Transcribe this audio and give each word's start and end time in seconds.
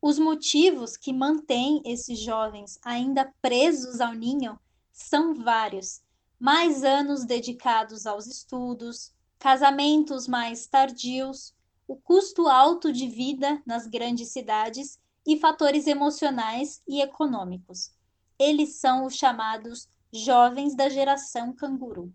Os 0.03 0.19
motivos 0.19 0.97
que 0.97 1.13
mantêm 1.13 1.81
esses 1.85 2.19
jovens 2.19 2.79
ainda 2.83 3.33
presos 3.41 4.01
ao 4.01 4.13
ninho 4.13 4.59
são 4.93 5.35
vários: 5.35 6.03
mais 6.39 6.83
anos 6.83 7.25
dedicados 7.25 8.07
aos 8.07 8.27
estudos, 8.27 9.13
casamentos 9.39 10.27
mais 10.27 10.67
tardios, 10.67 11.55
o 11.87 11.97
custo 11.97 12.49
alto 12.49 12.93
de 12.93 13.09
vida 13.09 13.63
nas 13.65 13.87
grandes 13.87 14.33
cidades 14.33 14.99
e 15.25 15.39
fatores 15.39 15.87
emocionais 15.87 16.83
e 16.89 17.01
econômicos. 17.01 17.93
Eles 18.39 18.81
são 18.81 19.07
os 19.07 19.15
chamados 19.15 19.89
jovens 20.13 20.75
da 20.75 20.89
geração 20.89 21.53
canguru. 21.53 22.13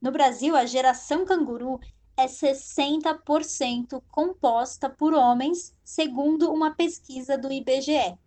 No 0.00 0.12
Brasil, 0.12 0.54
a 0.54 0.64
geração 0.64 1.24
canguru 1.24 1.80
é 2.16 2.26
60% 2.26 4.02
composta 4.10 4.88
por 4.88 5.12
homens, 5.12 5.74
segundo 5.84 6.50
uma 6.50 6.74
pesquisa 6.74 7.36
do 7.36 7.52
IBGE. 7.52 8.18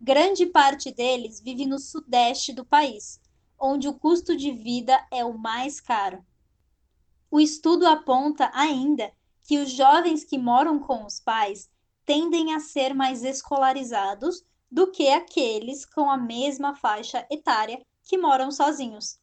Grande 0.00 0.46
parte 0.46 0.90
deles 0.90 1.40
vive 1.40 1.66
no 1.66 1.78
sudeste 1.78 2.52
do 2.52 2.64
país, 2.64 3.20
onde 3.58 3.88
o 3.88 3.94
custo 3.94 4.36
de 4.36 4.52
vida 4.52 4.98
é 5.10 5.24
o 5.24 5.36
mais 5.36 5.80
caro. 5.80 6.24
O 7.30 7.40
estudo 7.40 7.86
aponta 7.86 8.50
ainda 8.54 9.12
que 9.42 9.58
os 9.58 9.70
jovens 9.70 10.24
que 10.24 10.38
moram 10.38 10.78
com 10.78 11.04
os 11.04 11.20
pais 11.20 11.68
tendem 12.04 12.54
a 12.54 12.60
ser 12.60 12.94
mais 12.94 13.24
escolarizados 13.24 14.44
do 14.70 14.90
que 14.90 15.08
aqueles 15.08 15.84
com 15.84 16.10
a 16.10 16.16
mesma 16.16 16.74
faixa 16.74 17.26
etária 17.30 17.80
que 18.02 18.16
moram 18.16 18.50
sozinhos. 18.50 19.18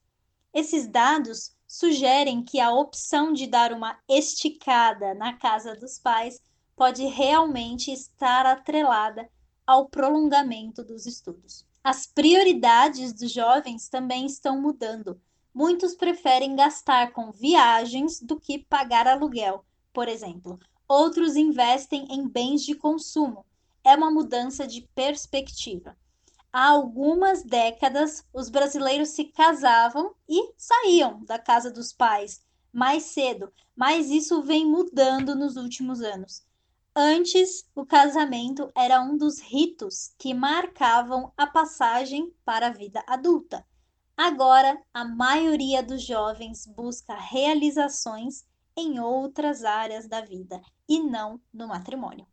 Esses 0.53 0.87
dados 0.87 1.51
sugerem 1.67 2.43
que 2.43 2.59
a 2.59 2.71
opção 2.71 3.33
de 3.33 3.47
dar 3.47 3.73
uma 3.73 3.97
esticada 4.07 5.15
na 5.15 5.33
casa 5.33 5.75
dos 5.75 5.97
pais 5.97 6.39
pode 6.75 7.03
realmente 7.05 7.91
estar 7.91 8.45
atrelada 8.45 9.27
ao 9.65 9.89
prolongamento 9.89 10.83
dos 10.83 11.07
estudos. 11.07 11.65
As 11.83 12.05
prioridades 12.05 13.11
dos 13.13 13.31
jovens 13.31 13.89
também 13.89 14.27
estão 14.27 14.61
mudando. 14.61 15.19
Muitos 15.51 15.95
preferem 15.95 16.55
gastar 16.55 17.11
com 17.13 17.31
viagens 17.31 18.21
do 18.21 18.39
que 18.39 18.59
pagar 18.59 19.07
aluguel, 19.07 19.65
por 19.91 20.07
exemplo. 20.07 20.59
Outros 20.87 21.35
investem 21.35 22.05
em 22.11 22.27
bens 22.27 22.63
de 22.63 22.75
consumo. 22.75 23.43
É 23.83 23.95
uma 23.95 24.11
mudança 24.11 24.67
de 24.67 24.87
perspectiva 24.93 25.97
há 26.53 26.69
algumas 26.69 27.43
décadas, 27.43 28.23
os 28.31 28.47
brasileiros 28.47 29.09
se 29.09 29.25
casavam 29.25 30.13
e 30.29 30.53
saíam 30.55 31.25
da 31.25 31.39
casa 31.39 31.71
dos 31.71 31.91
pais 31.91 32.45
mais 32.71 33.03
cedo, 33.03 33.51
mas 33.75 34.09
isso 34.09 34.41
vem 34.41 34.65
mudando 34.65 35.35
nos 35.35 35.57
últimos 35.57 36.01
anos. 36.01 36.43
Antes, 36.95 37.67
o 37.75 37.85
casamento 37.85 38.71
era 38.75 39.01
um 39.01 39.17
dos 39.17 39.39
ritos 39.39 40.13
que 40.17 40.33
marcavam 40.33 41.31
a 41.35 41.47
passagem 41.47 42.31
para 42.45 42.67
a 42.67 42.71
vida 42.71 43.03
adulta. 43.07 43.65
Agora, 44.15 44.79
a 44.93 45.03
maioria 45.03 45.81
dos 45.81 46.03
jovens 46.03 46.67
busca 46.67 47.15
realizações 47.15 48.45
em 48.77 48.99
outras 48.99 49.63
áreas 49.63 50.07
da 50.07 50.21
vida 50.21 50.61
e 50.87 50.99
não 50.99 51.41
no 51.51 51.67
matrimônio. 51.67 52.27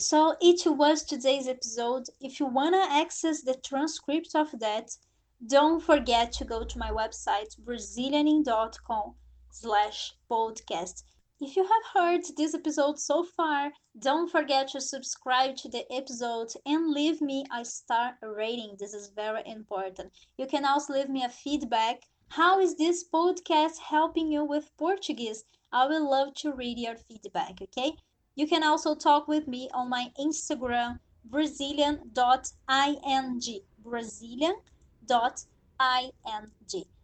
So 0.00 0.34
it 0.40 0.62
was 0.66 1.02
today's 1.04 1.46
episode. 1.46 2.04
If 2.22 2.40
you 2.40 2.46
want 2.46 2.74
to 2.74 2.80
access 2.90 3.42
the 3.42 3.56
transcript 3.62 4.34
of 4.34 4.48
that, 4.58 4.96
don't 5.46 5.78
forget 5.78 6.32
to 6.32 6.46
go 6.46 6.64
to 6.64 6.78
my 6.78 6.90
website 6.90 7.54
brazilianing.com 7.62 9.14
slash 9.50 10.14
podcast. 10.30 11.02
If 11.38 11.54
you 11.54 11.64
have 11.64 11.92
heard 11.92 12.22
this 12.38 12.54
episode 12.54 12.98
so 12.98 13.24
far, 13.24 13.72
don't 13.98 14.30
forget 14.30 14.68
to 14.68 14.80
subscribe 14.80 15.56
to 15.56 15.68
the 15.68 15.84
episode 15.92 16.48
and 16.64 16.92
leave 16.92 17.20
me 17.20 17.44
a 17.54 17.62
star 17.62 18.16
rating. 18.22 18.76
This 18.78 18.94
is 18.94 19.12
very 19.14 19.42
important. 19.44 20.12
You 20.38 20.46
can 20.46 20.64
also 20.64 20.94
leave 20.94 21.10
me 21.10 21.24
a 21.24 21.28
feedback. 21.28 22.04
How 22.30 22.58
is 22.58 22.74
this 22.76 23.04
podcast 23.06 23.76
helping 23.76 24.32
you 24.32 24.44
with 24.44 24.74
Portuguese? 24.78 25.44
I 25.70 25.86
would 25.86 26.00
love 26.00 26.32
to 26.36 26.54
read 26.54 26.78
your 26.78 26.96
feedback, 26.96 27.60
okay? 27.60 27.96
You 28.40 28.46
can 28.46 28.64
also 28.64 28.94
talk 28.94 29.28
with 29.28 29.46
me 29.46 29.68
on 29.74 29.90
my 29.90 30.10
Instagram, 30.18 30.98
brazilian.ing. 31.26 32.08
Brazilian.ing. 33.84 34.54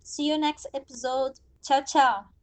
See 0.03 0.27
you 0.27 0.39
next 0.39 0.67
episode. 0.73 1.33
Ciao, 1.63 1.83
tchau. 1.83 2.36